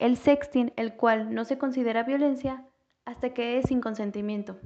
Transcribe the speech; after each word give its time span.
el 0.00 0.16
sexting, 0.16 0.72
el 0.76 0.96
cual 0.96 1.34
no 1.34 1.44
se 1.44 1.58
considera 1.58 2.02
violencia 2.02 2.66
hasta 3.04 3.34
que 3.34 3.58
es 3.58 3.66
sin 3.66 3.82
consentimiento, 3.82 4.58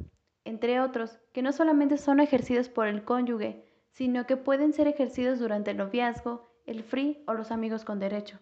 entre 0.45 0.81
otros, 0.81 1.19
que 1.33 1.43
no 1.43 1.53
solamente 1.53 1.99
son 1.99 2.21
ejercidos 2.21 2.69
por 2.69 2.87
el 2.87 3.05
cónyuge, 3.05 3.67
sino 3.91 4.27
que 4.27 4.37
pueden 4.37 4.73
ser 4.73 4.87
ejercidos 4.87 5.41
durante 5.41 5.73
el 5.73 5.79
noviazgo, 5.79 6.49
el 6.67 6.85
free 6.85 7.25
o 7.27 7.35
los 7.35 7.51
amigos 7.51 7.85
con 7.85 7.99
derecho. 7.99 8.39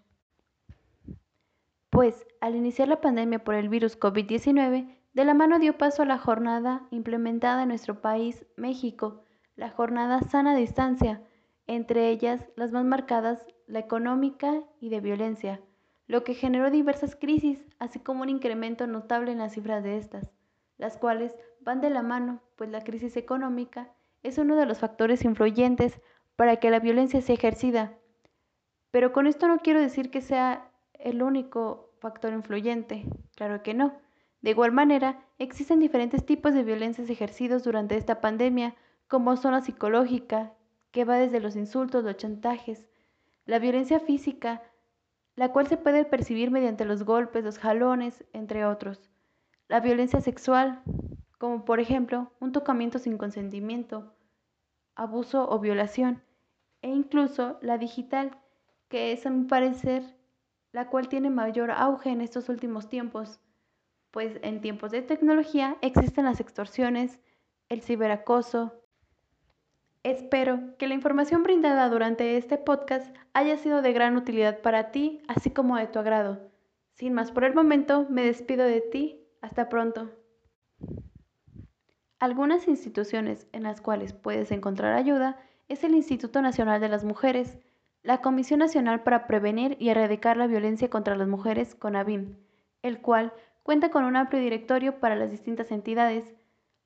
Pues, 1.88 2.26
al 2.40 2.56
iniciar 2.56 2.88
la 2.88 3.00
pandemia 3.00 3.42
por 3.42 3.54
el 3.54 3.70
virus 3.70 3.98
COVID-19, 3.98 4.98
de 5.14 5.24
la 5.24 5.34
mano 5.34 5.58
dio 5.58 5.78
paso 5.78 6.02
a 6.02 6.06
la 6.06 6.18
jornada 6.18 6.86
implementada 6.90 7.62
en 7.62 7.68
nuestro 7.68 8.02
país, 8.02 8.46
México, 8.56 9.24
la 9.56 9.70
jornada 9.70 10.20
sana 10.20 10.54
distancia, 10.54 11.22
entre 11.66 12.10
ellas 12.10 12.48
las 12.56 12.70
más 12.70 12.84
marcadas, 12.84 13.46
la 13.66 13.78
económica 13.78 14.62
y 14.80 14.90
de 14.90 15.00
violencia, 15.00 15.60
lo 16.12 16.24
que 16.24 16.34
generó 16.34 16.70
diversas 16.70 17.16
crisis, 17.16 17.64
así 17.78 17.98
como 17.98 18.20
un 18.20 18.28
incremento 18.28 18.86
notable 18.86 19.32
en 19.32 19.38
las 19.38 19.54
cifras 19.54 19.82
de 19.82 19.96
estas, 19.96 20.30
las 20.76 20.98
cuales 20.98 21.34
van 21.60 21.80
de 21.80 21.88
la 21.88 22.02
mano, 22.02 22.42
pues 22.56 22.68
la 22.68 22.84
crisis 22.84 23.16
económica 23.16 23.90
es 24.22 24.36
uno 24.36 24.56
de 24.56 24.66
los 24.66 24.78
factores 24.78 25.24
influyentes 25.24 26.02
para 26.36 26.56
que 26.56 26.70
la 26.70 26.80
violencia 26.80 27.22
sea 27.22 27.34
ejercida. 27.34 27.94
Pero 28.90 29.14
con 29.14 29.26
esto 29.26 29.48
no 29.48 29.60
quiero 29.60 29.80
decir 29.80 30.10
que 30.10 30.20
sea 30.20 30.70
el 30.92 31.22
único 31.22 31.94
factor 31.98 32.34
influyente, 32.34 33.06
claro 33.34 33.62
que 33.62 33.72
no. 33.72 33.94
De 34.42 34.50
igual 34.50 34.70
manera, 34.70 35.24
existen 35.38 35.80
diferentes 35.80 36.26
tipos 36.26 36.52
de 36.52 36.62
violencias 36.62 37.08
ejercidos 37.08 37.64
durante 37.64 37.96
esta 37.96 38.20
pandemia, 38.20 38.74
como 39.08 39.38
son 39.38 39.52
la 39.52 39.62
psicológica, 39.62 40.52
que 40.90 41.06
va 41.06 41.16
desde 41.16 41.40
los 41.40 41.56
insultos, 41.56 42.04
los 42.04 42.18
chantajes, 42.18 42.86
la 43.46 43.58
violencia 43.58 43.98
física, 43.98 44.60
la 45.36 45.52
cual 45.52 45.66
se 45.66 45.76
puede 45.76 46.04
percibir 46.04 46.50
mediante 46.50 46.84
los 46.84 47.04
golpes, 47.04 47.44
los 47.44 47.58
jalones, 47.58 48.24
entre 48.32 48.64
otros. 48.64 49.10
La 49.68 49.80
violencia 49.80 50.20
sexual, 50.20 50.82
como 51.38 51.64
por 51.64 51.80
ejemplo 51.80 52.32
un 52.40 52.52
tocamiento 52.52 52.98
sin 52.98 53.16
consentimiento, 53.16 54.14
abuso 54.94 55.48
o 55.48 55.58
violación, 55.58 56.22
e 56.82 56.88
incluso 56.88 57.58
la 57.62 57.78
digital, 57.78 58.38
que 58.88 59.12
es 59.12 59.24
a 59.24 59.30
mi 59.30 59.44
parecer 59.44 60.16
la 60.72 60.88
cual 60.88 61.08
tiene 61.08 61.30
mayor 61.30 61.70
auge 61.70 62.10
en 62.10 62.20
estos 62.20 62.48
últimos 62.48 62.88
tiempos, 62.88 63.40
pues 64.10 64.38
en 64.42 64.60
tiempos 64.60 64.90
de 64.90 65.02
tecnología 65.02 65.76
existen 65.80 66.24
las 66.24 66.40
extorsiones, 66.40 67.18
el 67.68 67.82
ciberacoso, 67.82 68.81
Espero 70.04 70.76
que 70.78 70.88
la 70.88 70.94
información 70.94 71.44
brindada 71.44 71.88
durante 71.88 72.36
este 72.36 72.58
podcast 72.58 73.14
haya 73.34 73.56
sido 73.56 73.82
de 73.82 73.92
gran 73.92 74.16
utilidad 74.16 74.58
para 74.60 74.90
ti, 74.90 75.22
así 75.28 75.50
como 75.50 75.76
de 75.76 75.86
tu 75.86 76.00
agrado. 76.00 76.50
Sin 76.94 77.14
más 77.14 77.30
por 77.30 77.44
el 77.44 77.54
momento, 77.54 78.06
me 78.10 78.24
despido 78.24 78.64
de 78.64 78.80
ti. 78.80 79.20
Hasta 79.40 79.68
pronto. 79.68 80.10
Algunas 82.18 82.68
instituciones 82.68 83.46
en 83.52 83.62
las 83.62 83.80
cuales 83.80 84.12
puedes 84.12 84.50
encontrar 84.50 84.94
ayuda 84.94 85.40
es 85.68 85.84
el 85.84 85.94
Instituto 85.94 86.42
Nacional 86.42 86.80
de 86.80 86.88
las 86.88 87.04
Mujeres, 87.04 87.58
la 88.02 88.20
Comisión 88.20 88.58
Nacional 88.60 89.02
para 89.02 89.26
Prevenir 89.26 89.76
y 89.80 89.88
Erradicar 89.88 90.36
la 90.36 90.46
Violencia 90.46 90.90
contra 90.90 91.16
las 91.16 91.28
Mujeres, 91.28 91.74
CONAVIM, 91.76 92.36
el 92.82 93.00
cual 93.00 93.32
cuenta 93.62 93.90
con 93.90 94.04
un 94.04 94.16
amplio 94.16 94.40
directorio 94.40 94.98
para 94.98 95.16
las 95.16 95.30
distintas 95.30 95.70
entidades, 95.70 96.34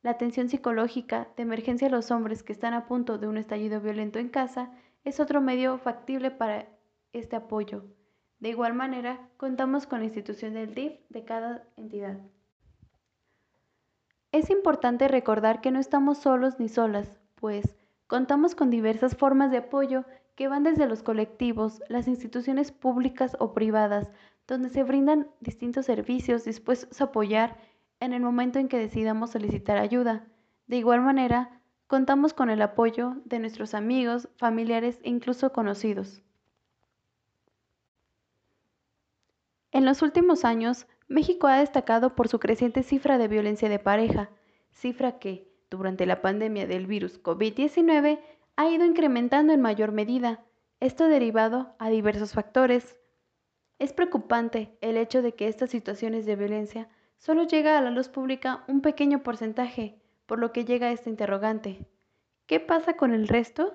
la 0.07 0.13
atención 0.13 0.49
psicológica 0.49 1.27
de 1.37 1.43
emergencia 1.43 1.89
a 1.89 1.91
los 1.91 2.13
hombres 2.13 2.45
que 2.45 2.53
están 2.53 2.75
a 2.75 2.87
punto 2.87 3.19
de 3.19 3.27
un 3.27 3.39
estallido 3.39 3.81
violento 3.81 4.21
en 4.21 4.29
casa 4.29 4.71
es 5.03 5.19
otro 5.19 5.41
medio 5.41 5.79
factible 5.79 6.31
para 6.31 6.69
este 7.13 7.35
apoyo. 7.35 7.83
De 8.39 8.51
igual 8.51 8.73
manera, 8.73 9.29
contamos 9.37 9.85
con 9.89 9.99
la 9.99 10.05
institución 10.05 10.55
del 10.55 10.77
DIF 10.77 10.93
de 11.09 11.25
cada 11.25 11.65
entidad. 11.77 12.21
Es 14.31 14.49
importante 14.49 15.09
recordar 15.09 15.61
que 15.61 15.73
no 15.73 15.81
estamos 15.81 16.19
solos 16.19 16.61
ni 16.61 16.69
solas, 16.69 17.19
pues 17.35 17.75
contamos 18.07 18.55
con 18.55 18.71
diversas 18.71 19.17
formas 19.17 19.51
de 19.51 19.57
apoyo 19.57 20.05
que 20.37 20.47
van 20.47 20.63
desde 20.63 20.87
los 20.87 21.03
colectivos, 21.03 21.83
las 21.89 22.07
instituciones 22.07 22.71
públicas 22.71 23.37
o 23.41 23.53
privadas, 23.55 24.07
donde 24.47 24.69
se 24.69 24.85
brindan 24.85 25.27
distintos 25.41 25.85
servicios 25.85 26.45
dispuestos 26.45 27.01
a 27.01 27.07
apoyar 27.07 27.57
en 28.01 28.13
el 28.13 28.21
momento 28.21 28.59
en 28.59 28.69
que 28.69 28.79
decidamos 28.79 29.31
solicitar 29.31 29.79
ayuda. 29.79 30.27
De 30.67 30.77
igual 30.77 31.03
manera, 31.03 31.61
contamos 31.87 32.35
con 32.35 32.51
el 32.51 32.63
apoyo 32.63 33.17
de 33.25 33.39
nuestros 33.39 33.75
amigos, 33.75 34.29
familiares 34.37 34.99
e 35.03 35.11
incluso 35.11 35.53
conocidos. 35.53 36.23
En 39.73 39.85
los 39.85 40.03
últimos 40.03 40.45
años, 40.45 40.87
México 41.09 41.47
ha 41.47 41.59
destacado 41.59 42.15
por 42.15 42.29
su 42.29 42.41
creciente 42.41 42.83
cifra 42.83 43.19
de 43.19 43.29
violencia 43.29 43.69
de 43.69 43.79
pareja, 43.79 44.31
cifra 44.71 45.19
que, 45.19 45.53
durante 45.71 46.07
la 46.07 46.23
pandemia 46.23 46.67
del 46.67 46.87
virus 46.87 47.23
COVID-19, 47.23 48.21
ha 48.57 48.69
ido 48.71 48.85
incrementando 48.85 49.53
en 49.53 49.61
mayor 49.61 49.93
medida, 49.93 50.45
esto 50.81 51.09
derivado 51.09 51.75
a 51.79 51.89
diversos 51.91 52.33
factores. 52.33 52.99
Es 53.79 53.93
preocupante 53.93 54.77
el 54.81 54.97
hecho 54.97 55.23
de 55.23 55.35
que 55.35 55.49
estas 55.49 55.71
situaciones 55.71 56.27
de 56.27 56.37
violencia 56.37 56.89
solo 57.19 57.45
llega 57.45 57.79
a 57.79 57.81
la 57.81 57.91
luz 57.91 58.09
pública 58.09 58.65
un 58.69 58.81
pequeño 58.81 59.23
porcentaje, 59.23 60.01
por 60.27 60.39
lo 60.39 60.53
que 60.53 60.65
llega 60.65 60.93
esta 60.93 61.11
interrogante. 61.11 61.87
¿Qué 62.47 62.61
pasa 62.61 62.95
con 62.95 63.13
el 63.13 63.29
resto? 63.29 63.75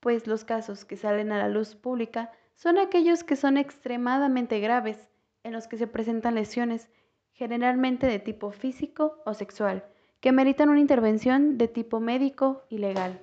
Pues 0.00 0.26
los 0.26 0.44
casos 0.44 0.84
que 0.84 0.96
salen 0.96 1.32
a 1.32 1.38
la 1.38 1.48
luz 1.48 1.74
pública 1.74 2.32
son 2.54 2.78
aquellos 2.78 3.24
que 3.24 3.36
son 3.36 3.56
extremadamente 3.56 4.60
graves, 4.60 5.08
en 5.42 5.52
los 5.52 5.66
que 5.66 5.76
se 5.76 5.86
presentan 5.86 6.34
lesiones, 6.34 6.90
generalmente 7.32 8.06
de 8.06 8.18
tipo 8.18 8.50
físico 8.50 9.22
o 9.24 9.34
sexual, 9.34 9.84
que 10.20 10.32
meritan 10.32 10.68
una 10.68 10.80
intervención 10.80 11.58
de 11.58 11.68
tipo 11.68 12.00
médico 12.00 12.64
y 12.68 12.78
legal. 12.78 13.20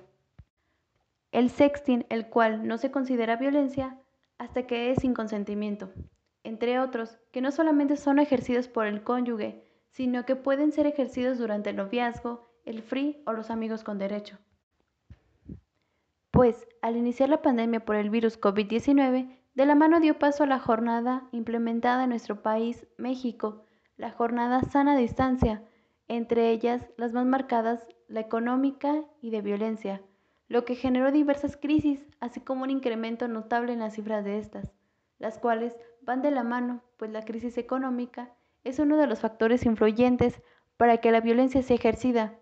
El 1.32 1.50
sexting, 1.50 2.06
el 2.10 2.28
cual 2.28 2.66
no 2.66 2.78
se 2.78 2.90
considera 2.90 3.36
violencia 3.36 3.98
hasta 4.38 4.66
que 4.66 4.90
es 4.90 4.98
sin 5.00 5.14
consentimiento 5.14 5.90
entre 6.44 6.80
otros, 6.80 7.18
que 7.30 7.40
no 7.40 7.50
solamente 7.50 7.96
son 7.96 8.18
ejercidos 8.18 8.68
por 8.68 8.86
el 8.86 9.02
cónyuge, 9.02 9.64
sino 9.90 10.24
que 10.24 10.36
pueden 10.36 10.72
ser 10.72 10.86
ejercidos 10.86 11.38
durante 11.38 11.70
el 11.70 11.76
noviazgo, 11.76 12.48
el 12.64 12.82
free 12.82 13.22
o 13.26 13.32
los 13.32 13.50
amigos 13.50 13.84
con 13.84 13.98
derecho. 13.98 14.38
Pues, 16.30 16.66
al 16.80 16.96
iniciar 16.96 17.28
la 17.28 17.42
pandemia 17.42 17.84
por 17.84 17.96
el 17.96 18.10
virus 18.10 18.40
COVID-19, 18.40 19.38
de 19.54 19.66
la 19.66 19.74
mano 19.74 20.00
dio 20.00 20.18
paso 20.18 20.44
a 20.44 20.46
la 20.46 20.58
jornada 20.58 21.28
implementada 21.30 22.04
en 22.04 22.10
nuestro 22.10 22.42
país, 22.42 22.86
México, 22.96 23.66
la 23.96 24.10
jornada 24.10 24.62
sana 24.62 24.96
distancia, 24.96 25.62
entre 26.08 26.50
ellas 26.50 26.88
las 26.96 27.12
más 27.12 27.26
marcadas, 27.26 27.86
la 28.08 28.20
económica 28.20 29.04
y 29.20 29.30
de 29.30 29.42
violencia, 29.42 30.02
lo 30.48 30.64
que 30.64 30.74
generó 30.74 31.12
diversas 31.12 31.56
crisis, 31.56 32.06
así 32.18 32.40
como 32.40 32.64
un 32.64 32.70
incremento 32.70 33.28
notable 33.28 33.74
en 33.74 33.80
las 33.80 33.94
cifras 33.94 34.24
de 34.24 34.38
estas 34.38 34.72
las 35.22 35.38
cuales 35.38 35.76
van 36.00 36.20
de 36.20 36.32
la 36.32 36.42
mano, 36.42 36.82
pues 36.96 37.12
la 37.12 37.24
crisis 37.24 37.56
económica 37.56 38.34
es 38.64 38.80
uno 38.80 38.96
de 38.96 39.06
los 39.06 39.20
factores 39.20 39.64
influyentes 39.64 40.42
para 40.76 40.96
que 40.96 41.12
la 41.12 41.20
violencia 41.20 41.62
sea 41.62 41.76
ejercida. 41.76 42.40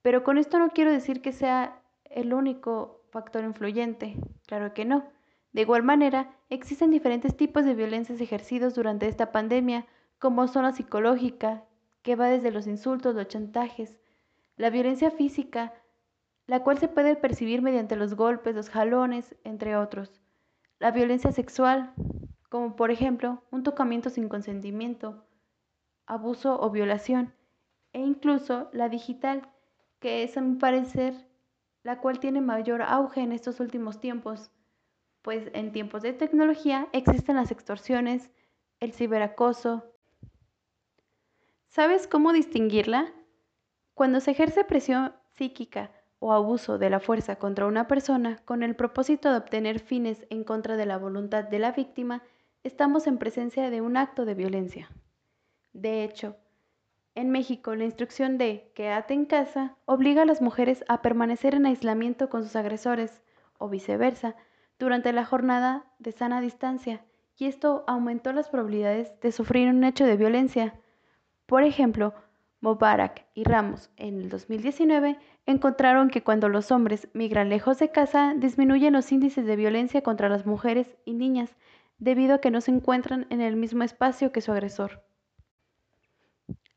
Pero 0.00 0.24
con 0.24 0.38
esto 0.38 0.58
no 0.58 0.70
quiero 0.70 0.90
decir 0.90 1.20
que 1.20 1.32
sea 1.32 1.82
el 2.04 2.32
único 2.32 3.04
factor 3.10 3.44
influyente, 3.44 4.16
claro 4.46 4.72
que 4.72 4.86
no. 4.86 5.04
De 5.52 5.60
igual 5.60 5.82
manera, 5.82 6.34
existen 6.48 6.90
diferentes 6.90 7.36
tipos 7.36 7.66
de 7.66 7.74
violencias 7.74 8.22
ejercidos 8.22 8.74
durante 8.74 9.06
esta 9.06 9.30
pandemia, 9.30 9.84
como 10.18 10.48
son 10.48 10.62
la 10.62 10.72
psicológica, 10.72 11.64
que 12.00 12.16
va 12.16 12.28
desde 12.28 12.52
los 12.52 12.66
insultos, 12.66 13.14
los 13.14 13.28
chantajes, 13.28 13.98
la 14.56 14.70
violencia 14.70 15.10
física, 15.10 15.74
la 16.46 16.62
cual 16.62 16.78
se 16.78 16.88
puede 16.88 17.16
percibir 17.16 17.60
mediante 17.60 17.96
los 17.96 18.14
golpes, 18.14 18.54
los 18.54 18.70
jalones, 18.70 19.36
entre 19.44 19.76
otros 19.76 20.21
la 20.82 20.90
violencia 20.90 21.30
sexual, 21.30 21.94
como 22.50 22.74
por 22.74 22.90
ejemplo 22.90 23.44
un 23.52 23.62
tocamiento 23.62 24.10
sin 24.10 24.28
consentimiento, 24.28 25.24
abuso 26.06 26.60
o 26.60 26.70
violación, 26.70 27.32
e 27.92 28.00
incluso 28.00 28.68
la 28.72 28.88
digital, 28.88 29.48
que 30.00 30.24
es 30.24 30.36
a 30.36 30.40
mi 30.40 30.56
parecer 30.56 31.14
la 31.84 32.00
cual 32.00 32.18
tiene 32.18 32.40
mayor 32.40 32.82
auge 32.82 33.20
en 33.20 33.30
estos 33.30 33.60
últimos 33.60 34.00
tiempos, 34.00 34.50
pues 35.22 35.50
en 35.52 35.70
tiempos 35.70 36.02
de 36.02 36.14
tecnología 36.14 36.88
existen 36.92 37.36
las 37.36 37.52
extorsiones, 37.52 38.32
el 38.80 38.92
ciberacoso. 38.92 39.84
¿Sabes 41.68 42.08
cómo 42.08 42.32
distinguirla? 42.32 43.12
Cuando 43.94 44.18
se 44.18 44.32
ejerce 44.32 44.64
presión 44.64 45.14
psíquica 45.36 45.92
o 46.24 46.32
abuso 46.32 46.78
de 46.78 46.88
la 46.88 47.00
fuerza 47.00 47.34
contra 47.34 47.66
una 47.66 47.88
persona 47.88 48.38
con 48.44 48.62
el 48.62 48.76
propósito 48.76 49.28
de 49.28 49.38
obtener 49.38 49.80
fines 49.80 50.24
en 50.30 50.44
contra 50.44 50.76
de 50.76 50.86
la 50.86 50.96
voluntad 50.96 51.42
de 51.42 51.58
la 51.58 51.72
víctima, 51.72 52.22
estamos 52.62 53.08
en 53.08 53.18
presencia 53.18 53.70
de 53.70 53.80
un 53.80 53.96
acto 53.96 54.24
de 54.24 54.34
violencia. 54.34 54.88
De 55.72 56.04
hecho, 56.04 56.36
en 57.16 57.30
México, 57.30 57.74
la 57.74 57.82
instrucción 57.82 58.38
de 58.38 58.70
quédate 58.76 59.14
en 59.14 59.26
casa 59.26 59.76
obliga 59.84 60.22
a 60.22 60.24
las 60.24 60.40
mujeres 60.40 60.84
a 60.86 61.02
permanecer 61.02 61.56
en 61.56 61.66
aislamiento 61.66 62.30
con 62.30 62.44
sus 62.44 62.54
agresores, 62.54 63.20
o 63.58 63.68
viceversa, 63.68 64.36
durante 64.78 65.12
la 65.12 65.24
jornada 65.24 65.86
de 65.98 66.12
sana 66.12 66.40
distancia, 66.40 67.04
y 67.36 67.46
esto 67.46 67.82
aumentó 67.88 68.32
las 68.32 68.48
probabilidades 68.48 69.18
de 69.20 69.32
sufrir 69.32 69.68
un 69.68 69.82
hecho 69.82 70.06
de 70.06 70.16
violencia. 70.16 70.78
Por 71.46 71.64
ejemplo, 71.64 72.14
Mubarak 72.62 73.26
y 73.34 73.42
Ramos 73.42 73.90
en 73.96 74.20
el 74.20 74.28
2019 74.28 75.18
encontraron 75.46 76.10
que 76.10 76.22
cuando 76.22 76.48
los 76.48 76.70
hombres 76.70 77.08
migran 77.12 77.48
lejos 77.48 77.80
de 77.80 77.90
casa 77.90 78.34
disminuyen 78.36 78.92
los 78.92 79.10
índices 79.10 79.44
de 79.44 79.56
violencia 79.56 80.02
contra 80.02 80.28
las 80.28 80.46
mujeres 80.46 80.96
y 81.04 81.12
niñas 81.14 81.56
debido 81.98 82.36
a 82.36 82.40
que 82.40 82.52
no 82.52 82.60
se 82.60 82.70
encuentran 82.70 83.26
en 83.30 83.40
el 83.40 83.56
mismo 83.56 83.82
espacio 83.82 84.30
que 84.30 84.40
su 84.40 84.52
agresor. 84.52 85.02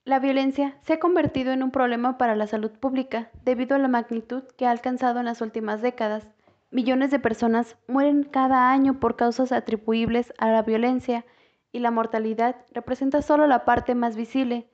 La 0.05 0.17
violencia 0.17 0.77
se 0.81 0.93
ha 0.93 0.99
convertido 0.99 1.51
en 1.51 1.61
un 1.61 1.69
problema 1.69 2.17
para 2.17 2.35
la 2.35 2.47
salud 2.47 2.71
pública 2.71 3.29
debido 3.43 3.75
a 3.75 3.79
la 3.79 3.87
magnitud 3.87 4.43
que 4.57 4.65
ha 4.65 4.71
alcanzado 4.71 5.19
en 5.19 5.25
las 5.25 5.41
últimas 5.41 5.83
décadas. 5.83 6.27
Millones 6.71 7.11
de 7.11 7.19
personas 7.19 7.77
mueren 7.87 8.23
cada 8.23 8.71
año 8.71 8.99
por 8.99 9.15
causas 9.15 9.51
atribuibles 9.51 10.33
a 10.39 10.49
la 10.49 10.63
violencia 10.63 11.25
y 11.71 11.79
la 11.79 11.91
mortalidad 11.91 12.55
representa 12.71 13.21
solo 13.21 13.45
la 13.45 13.65
parte 13.65 13.93
más 13.93 14.15
visible, 14.15 14.67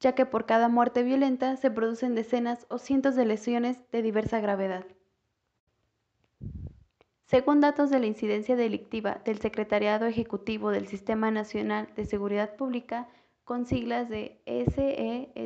ya 0.00 0.14
que 0.14 0.26
por 0.26 0.46
cada 0.46 0.68
muerte 0.68 1.02
violenta 1.02 1.56
se 1.56 1.70
producen 1.70 2.14
decenas 2.14 2.66
o 2.68 2.78
cientos 2.78 3.14
de 3.14 3.26
lesiones 3.26 3.78
de 3.92 4.02
diversa 4.02 4.40
gravedad. 4.40 4.84
Según 7.26 7.60
datos 7.60 7.90
de 7.90 8.00
la 8.00 8.06
incidencia 8.06 8.56
delictiva 8.56 9.20
del 9.24 9.38
Secretariado 9.38 10.06
Ejecutivo 10.06 10.70
del 10.70 10.88
Sistema 10.88 11.30
Nacional 11.30 11.88
de 11.94 12.04
Seguridad 12.06 12.56
Pública, 12.56 13.06
con 13.44 13.66
siglas 13.66 14.08
de 14.08 14.40
SESNSP, 14.46 15.36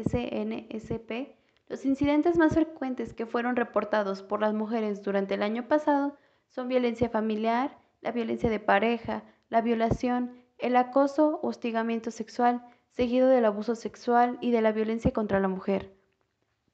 los 1.68 1.84
incidentes 1.84 2.38
más 2.38 2.54
frecuentes 2.54 3.12
que 3.12 3.26
fueron 3.26 3.56
reportados 3.56 4.22
por 4.22 4.40
las 4.40 4.54
mujeres 4.54 5.02
durante 5.02 5.34
el 5.34 5.42
año 5.42 5.66
pasado 5.68 6.16
son 6.48 6.68
violencia 6.68 7.08
familiar, 7.08 7.76
la 8.00 8.12
violencia 8.12 8.48
de 8.48 8.60
pareja, 8.60 9.24
la 9.48 9.60
violación, 9.60 10.32
el 10.58 10.76
acoso 10.76 11.40
o 11.42 11.48
hostigamiento 11.48 12.10
sexual, 12.10 12.64
seguido 12.94 13.28
del 13.28 13.44
abuso 13.44 13.74
sexual 13.74 14.38
y 14.40 14.50
de 14.52 14.62
la 14.62 14.72
violencia 14.72 15.12
contra 15.12 15.40
la 15.40 15.48
mujer. 15.48 15.92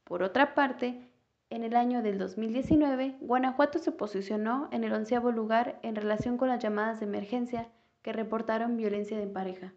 Por 0.05 0.22
otra 0.22 0.55
parte, 0.55 1.11
en 1.49 1.64
el 1.64 1.75
año 1.75 2.02
del 2.02 2.19
2019, 2.19 3.17
Guanajuato 3.20 3.78
se 3.78 3.90
posicionó 3.90 4.69
en 4.70 4.84
el 4.84 4.93
onceavo 4.93 5.32
lugar 5.32 5.81
en 5.82 5.96
relación 5.96 6.37
con 6.37 6.49
las 6.49 6.62
llamadas 6.62 7.00
de 7.00 7.06
emergencia 7.06 7.69
que 8.02 8.12
reportaron 8.12 8.76
violencia 8.76 9.19
de 9.19 9.26
pareja. 9.26 9.72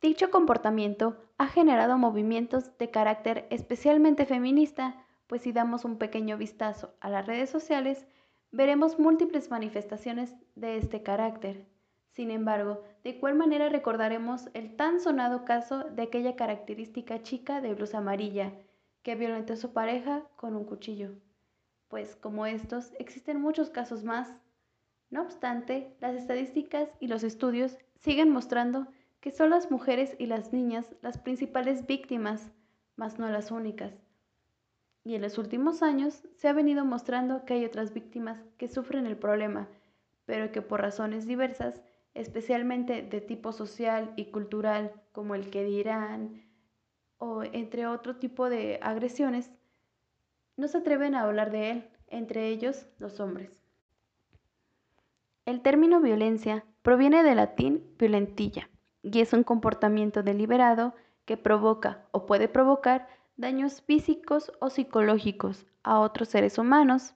Dicho 0.00 0.30
comportamiento 0.30 1.16
ha 1.38 1.46
generado 1.46 1.96
movimientos 1.96 2.76
de 2.78 2.90
carácter 2.90 3.46
especialmente 3.50 4.26
feminista, 4.26 4.96
pues 5.28 5.42
si 5.42 5.52
damos 5.52 5.84
un 5.84 5.96
pequeño 5.96 6.36
vistazo 6.36 6.92
a 7.00 7.08
las 7.08 7.24
redes 7.26 7.50
sociales, 7.50 8.04
veremos 8.50 8.98
múltiples 8.98 9.48
manifestaciones 9.48 10.34
de 10.56 10.76
este 10.76 11.02
carácter. 11.02 11.71
Sin 12.12 12.30
embargo, 12.30 12.82
¿de 13.04 13.10
igual 13.10 13.34
manera 13.34 13.70
recordaremos 13.70 14.50
el 14.52 14.76
tan 14.76 15.00
sonado 15.00 15.46
caso 15.46 15.84
de 15.84 16.02
aquella 16.02 16.36
característica 16.36 17.22
chica 17.22 17.62
de 17.62 17.72
blusa 17.72 17.98
amarilla 17.98 18.52
que 19.02 19.14
violentó 19.14 19.54
a 19.54 19.56
su 19.56 19.72
pareja 19.72 20.22
con 20.36 20.54
un 20.54 20.64
cuchillo? 20.64 21.12
Pues 21.88 22.14
como 22.14 22.44
estos, 22.44 22.92
existen 22.98 23.40
muchos 23.40 23.70
casos 23.70 24.04
más. 24.04 24.30
No 25.08 25.22
obstante, 25.22 25.96
las 26.00 26.14
estadísticas 26.14 26.90
y 27.00 27.06
los 27.06 27.22
estudios 27.22 27.78
siguen 27.94 28.28
mostrando 28.28 28.88
que 29.20 29.30
son 29.30 29.48
las 29.48 29.70
mujeres 29.70 30.14
y 30.18 30.26
las 30.26 30.52
niñas 30.52 30.94
las 31.00 31.16
principales 31.16 31.86
víctimas, 31.86 32.50
mas 32.96 33.18
no 33.18 33.30
las 33.30 33.50
únicas. 33.50 33.94
Y 35.02 35.14
en 35.14 35.22
los 35.22 35.38
últimos 35.38 35.82
años 35.82 36.28
se 36.34 36.48
ha 36.48 36.52
venido 36.52 36.84
mostrando 36.84 37.46
que 37.46 37.54
hay 37.54 37.64
otras 37.64 37.94
víctimas 37.94 38.38
que 38.58 38.68
sufren 38.68 39.06
el 39.06 39.16
problema, 39.16 39.68
pero 40.26 40.52
que 40.52 40.60
por 40.60 40.82
razones 40.82 41.26
diversas, 41.26 41.82
especialmente 42.14 43.02
de 43.02 43.20
tipo 43.20 43.52
social 43.52 44.12
y 44.16 44.26
cultural, 44.26 44.92
como 45.12 45.34
el 45.34 45.50
que 45.50 45.64
dirán, 45.64 46.44
o 47.18 47.42
entre 47.42 47.86
otro 47.86 48.16
tipo 48.16 48.50
de 48.50 48.78
agresiones, 48.82 49.50
no 50.56 50.68
se 50.68 50.78
atreven 50.78 51.14
a 51.14 51.22
hablar 51.22 51.50
de 51.50 51.70
él, 51.70 51.90
entre 52.08 52.48
ellos 52.48 52.86
los 52.98 53.20
hombres. 53.20 53.62
El 55.44 55.60
término 55.62 56.00
violencia 56.00 56.64
proviene 56.82 57.22
del 57.22 57.36
latín 57.36 57.94
violentilla, 57.98 58.68
y 59.02 59.20
es 59.20 59.32
un 59.32 59.42
comportamiento 59.42 60.22
deliberado 60.22 60.94
que 61.24 61.36
provoca 61.36 62.06
o 62.12 62.26
puede 62.26 62.48
provocar 62.48 63.08
daños 63.36 63.82
físicos 63.82 64.52
o 64.60 64.70
psicológicos 64.70 65.66
a 65.82 65.98
otros 66.00 66.28
seres 66.28 66.58
humanos. 66.58 67.14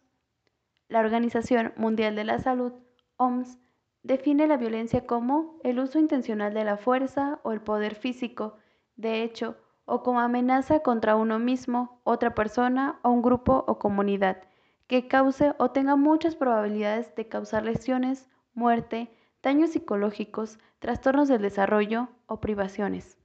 La 0.89 1.01
Organización 1.01 1.73
Mundial 1.77 2.17
de 2.17 2.25
la 2.25 2.39
Salud, 2.39 2.73
OMS, 3.17 3.59
define 4.07 4.47
la 4.47 4.57
violencia 4.57 5.05
como 5.05 5.59
el 5.65 5.81
uso 5.81 5.99
intencional 5.99 6.55
de 6.55 6.63
la 6.63 6.77
fuerza 6.77 7.41
o 7.43 7.51
el 7.51 7.61
poder 7.61 7.97
físico, 7.97 8.57
de 8.95 9.25
hecho, 9.25 9.57
o 9.85 10.05
como 10.05 10.21
amenaza 10.21 10.81
contra 10.81 11.17
uno 11.17 11.41
mismo, 11.41 12.01
otra 12.05 12.33
persona 12.33 13.01
o 13.03 13.11
un 13.11 13.21
grupo 13.21 13.65
o 13.67 13.81
comunidad, 13.81 14.45
que 14.87 15.09
cause 15.09 15.55
o 15.59 15.73
tenga 15.73 15.97
muchas 15.97 16.37
probabilidades 16.37 17.17
de 17.17 17.27
causar 17.27 17.65
lesiones, 17.65 18.31
muerte, 18.55 19.11
daños 19.43 19.71
psicológicos, 19.71 20.61
trastornos 20.79 21.27
del 21.27 21.43
desarrollo 21.43 22.09
o 22.27 22.41
privaciones. 22.41 23.19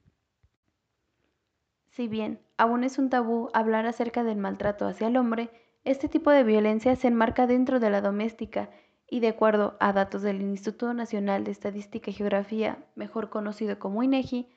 Si 1.89 2.07
bien 2.07 2.41
aún 2.57 2.83
es 2.83 2.97
un 2.97 3.11
tabú 3.11 3.49
hablar 3.53 3.85
acerca 3.85 4.23
del 4.23 4.37
maltrato 4.37 4.87
hacia 4.87 5.07
el 5.07 5.17
hombre, 5.17 5.51
este 5.83 6.09
tipo 6.09 6.31
de 6.31 6.43
violencia 6.43 6.95
se 6.95 7.07
enmarca 7.07 7.45
dentro 7.45 7.79
de 7.79 7.91
la 7.91 8.01
doméstica 8.01 8.71
y 9.11 9.19
de 9.19 9.27
acuerdo 9.27 9.75
a 9.81 9.91
datos 9.91 10.21
del 10.21 10.41
Instituto 10.41 10.93
Nacional 10.93 11.43
de 11.43 11.51
Estadística 11.51 12.09
y 12.09 12.13
Geografía, 12.13 12.81
mejor 12.95 13.29
conocido 13.29 13.77
como 13.77 14.03
INEGI, 14.03 14.47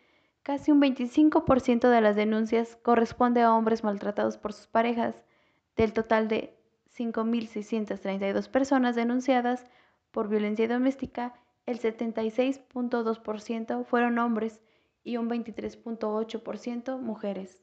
casi 0.45 0.71
un 0.71 0.81
25% 0.81 1.91
de 1.91 2.01
las 2.01 2.15
denuncias 2.15 2.77
corresponde 2.77 3.43
a 3.43 3.53
hombres 3.53 3.83
maltratados 3.83 4.39
por 4.39 4.53
sus 4.53 4.69
parejas. 4.69 5.21
Del 5.75 5.93
total 5.93 6.29
de 6.29 6.57
5.632 6.97 8.49
personas 8.49 8.95
denunciadas 8.95 9.67
por 10.13 10.29
violencia 10.29 10.69
doméstica, 10.69 11.35
el 11.67 11.81
76.2% 11.81 13.85
fueron 13.85 14.21
hombres 14.21 14.61
y 15.03 15.17
un 15.17 15.29
23.8% 15.29 17.01
mujeres. 17.01 17.61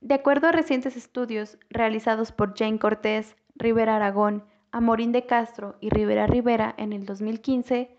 De 0.00 0.14
acuerdo 0.14 0.48
a 0.48 0.52
recientes 0.52 0.96
estudios 0.96 1.58
realizados 1.68 2.32
por 2.32 2.56
Jane 2.56 2.78
Cortés, 2.78 3.36
Rivera 3.54 3.96
Aragón, 3.96 4.42
Amorín 4.76 5.10
de 5.12 5.24
Castro 5.24 5.76
y 5.80 5.88
Rivera 5.88 6.26
Rivera 6.26 6.74
en 6.76 6.92
el 6.92 7.06
2015, 7.06 7.96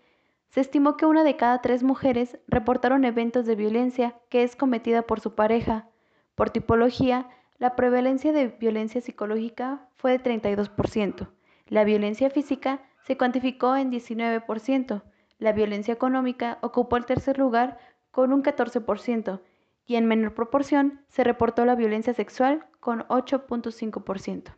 se 0.48 0.60
estimó 0.60 0.96
que 0.96 1.06
una 1.06 1.24
de 1.24 1.36
cada 1.36 1.60
tres 1.60 1.82
mujeres 1.82 2.38
reportaron 2.46 3.04
eventos 3.04 3.46
de 3.46 3.56
violencia 3.56 4.14
que 4.28 4.44
es 4.44 4.54
cometida 4.54 5.02
por 5.02 5.18
su 5.18 5.34
pareja. 5.34 5.88
Por 6.36 6.50
tipología, 6.50 7.28
la 7.58 7.74
prevalencia 7.74 8.32
de 8.32 8.46
violencia 8.46 9.00
psicológica 9.00 9.88
fue 9.96 10.16
de 10.16 10.22
32%, 10.22 11.28
la 11.66 11.84
violencia 11.84 12.30
física 12.30 12.80
se 13.06 13.16
cuantificó 13.16 13.76
en 13.76 13.90
19%. 13.90 15.02
La 15.38 15.52
violencia 15.52 15.92
económica 15.92 16.58
ocupó 16.62 16.96
el 16.96 17.06
tercer 17.06 17.38
lugar 17.38 17.78
con 18.10 18.32
un 18.32 18.42
14% 18.42 19.40
y 19.84 19.96
en 19.96 20.06
menor 20.06 20.34
proporción 20.34 21.02
se 21.08 21.24
reportó 21.24 21.64
la 21.64 21.74
violencia 21.74 22.14
sexual 22.14 22.66
con 22.80 23.00
8.5%. 23.08 24.52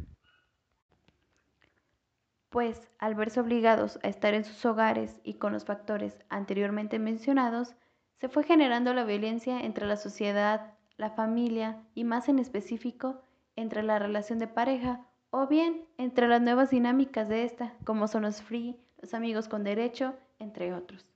Pues 2.50 2.90
al 2.98 3.14
verse 3.14 3.38
obligados 3.38 4.00
a 4.02 4.08
estar 4.08 4.34
en 4.34 4.44
sus 4.44 4.64
hogares 4.66 5.20
y 5.22 5.34
con 5.34 5.52
los 5.52 5.64
factores 5.64 6.18
anteriormente 6.28 6.98
mencionados, 6.98 7.76
se 8.18 8.28
fue 8.28 8.42
generando 8.42 8.92
la 8.92 9.04
violencia 9.04 9.60
entre 9.60 9.86
la 9.86 9.96
sociedad, 9.96 10.74
la 10.96 11.10
familia 11.10 11.80
y 11.94 12.02
más 12.02 12.28
en 12.28 12.40
específico 12.40 13.22
entre 13.54 13.84
la 13.84 14.00
relación 14.00 14.40
de 14.40 14.48
pareja 14.48 15.06
o 15.30 15.46
bien 15.46 15.84
entre 15.96 16.26
las 16.26 16.42
nuevas 16.42 16.70
dinámicas 16.70 17.28
de 17.28 17.44
esta, 17.44 17.74
como 17.84 18.08
son 18.08 18.22
los 18.22 18.42
free, 18.42 18.76
los 19.00 19.14
amigos 19.14 19.48
con 19.48 19.62
derecho, 19.62 20.16
entre 20.40 20.74
otros, 20.74 21.06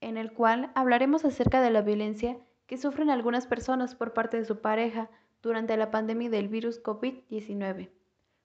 en 0.00 0.16
el 0.16 0.32
cual 0.32 0.70
hablaremos 0.76 1.24
acerca 1.24 1.60
de 1.60 1.70
la 1.70 1.82
violencia 1.82 2.38
que 2.68 2.78
sufren 2.78 3.10
algunas 3.10 3.48
personas 3.48 3.96
por 3.96 4.12
parte 4.12 4.36
de 4.36 4.44
su 4.44 4.60
pareja 4.60 5.10
durante 5.42 5.76
la 5.76 5.90
pandemia 5.90 6.30
del 6.30 6.48
virus 6.48 6.80
COVID-19. 6.80 7.90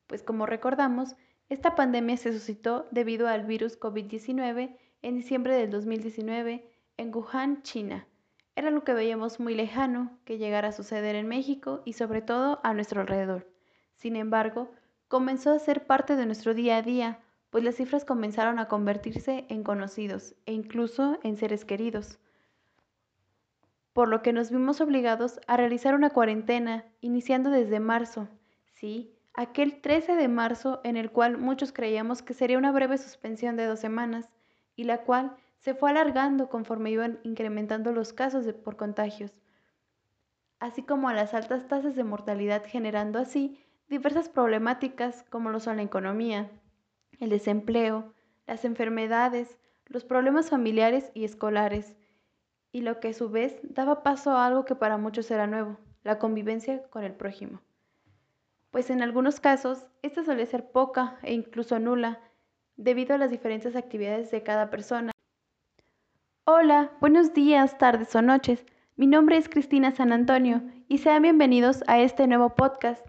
Pues 0.08 0.24
como 0.24 0.48
recordamos, 0.48 1.16
esta 1.54 1.76
pandemia 1.76 2.18
se 2.18 2.34
suscitó 2.34 2.88
debido 2.90 3.28
al 3.28 3.46
virus 3.46 3.80
COVID-19 3.80 4.76
en 5.04 5.16
diciembre 5.16 5.56
del 5.56 5.70
2019 5.70 6.68
en 6.98 7.16
Wuhan, 7.16 7.62
China. 7.62 8.08
Era 8.56 8.72
lo 8.72 8.84
que 8.84 8.94
veíamos 8.94 9.40
muy 9.40 9.54
lejano 9.54 10.18
que 10.26 10.40
llegara 10.40 10.70
a 10.70 10.72
suceder 10.72 11.16
en 11.16 11.28
México 11.28 11.84
y 11.86 11.94
sobre 11.94 12.22
todo 12.22 12.60
a 12.64 12.74
nuestro 12.74 13.02
alrededor. 13.02 13.48
Sin 13.96 14.16
embargo, 14.16 14.72
comenzó 15.08 15.52
a 15.52 15.60
ser 15.60 15.86
parte 15.86 16.16
de 16.16 16.26
nuestro 16.26 16.56
día 16.56 16.78
a 16.78 16.82
día, 16.82 17.20
pues 17.52 17.64
las 17.64 17.76
cifras 17.76 18.04
comenzaron 18.04 18.58
a 18.58 18.68
convertirse 18.68 19.46
en 19.50 19.64
conocidos 19.64 20.36
e 20.48 20.54
incluso 20.54 21.20
en 21.22 21.38
seres 21.38 21.66
queridos. 21.66 22.18
Por 23.94 24.08
lo 24.08 24.24
que 24.24 24.34
nos 24.34 24.50
vimos 24.50 24.82
obligados 24.82 25.40
a 25.46 25.56
realizar 25.56 25.94
una 25.94 26.10
cuarentena, 26.10 26.86
iniciando 27.00 27.52
desde 27.52 27.80
marzo. 27.80 28.28
Sí, 28.74 29.14
aquel 29.34 29.82
13 29.82 30.16
de 30.16 30.28
marzo 30.28 30.80
en 30.84 30.96
el 30.96 31.12
cual 31.12 31.38
muchos 31.38 31.72
creíamos 31.72 32.22
que 32.22 32.34
sería 32.34 32.58
una 32.58 32.72
breve 32.72 32.98
suspensión 32.98 33.56
de 33.56 33.66
dos 33.66 33.80
semanas 33.80 34.30
y 34.76 34.84
la 34.84 35.00
cual 35.00 35.36
se 35.58 35.74
fue 35.74 35.90
alargando 35.90 36.50
conforme 36.50 36.92
iban 36.92 37.20
incrementando 37.24 37.92
los 37.92 38.14
casos 38.14 38.46
de, 38.46 38.54
por 38.54 38.76
contagios, 38.76 39.42
así 40.60 40.84
como 40.84 41.10
a 41.10 41.14
las 41.14 41.34
altas 41.34 41.68
tasas 41.68 41.96
de 41.96 42.04
mortalidad 42.04 42.64
generando 42.66 43.18
así 43.18 43.60
diversas 43.90 44.30
problemáticas 44.30 45.24
como 45.30 45.50
lo 45.50 45.60
son 45.60 45.78
la 45.78 45.84
economía, 45.84 46.52
el 47.20 47.30
desempleo, 47.30 48.14
las 48.46 48.66
enfermedades, 48.66 49.58
los 49.86 50.06
problemas 50.06 50.50
familiares 50.50 51.12
y 51.14 51.24
escolares, 51.24 51.96
y 52.72 52.82
lo 52.82 53.00
que 53.00 53.10
a 53.10 53.14
su 53.14 53.30
vez 53.30 53.60
daba 53.64 54.04
paso 54.04 54.32
a 54.32 54.46
algo 54.46 54.66
que 54.66 54.76
para 54.76 54.98
muchos 54.98 55.30
era 55.32 55.48
nuevo, 55.48 55.78
la 56.04 56.20
convivencia 56.20 56.84
con 56.90 57.04
el 57.04 57.14
prójimo 57.14 57.62
pues 58.74 58.90
en 58.90 59.04
algunos 59.04 59.40
casos 59.40 59.86
esta 60.02 60.26
suele 60.26 60.48
ser 60.48 60.72
poca 60.72 61.20
e 61.22 61.32
incluso 61.32 61.78
nula 61.78 62.20
debido 62.76 63.14
a 63.14 63.20
las 63.20 63.30
diferentes 63.30 63.76
actividades 63.76 64.32
de 64.32 64.42
cada 64.42 64.72
persona. 64.72 65.12
Hola, 66.46 66.92
buenos 67.00 67.36
días, 67.36 67.78
tardes 67.78 68.16
o 68.16 68.24
noches. 68.24 68.66
Mi 68.96 69.06
nombre 69.06 69.38
es 69.38 69.48
Cristina 69.48 69.92
San 69.92 70.12
Antonio 70.12 70.64
y 70.88 70.98
sean 70.98 71.22
bienvenidos 71.22 71.84
a 71.86 72.00
este 72.00 72.26
nuevo 72.26 72.56
podcast 72.56 73.06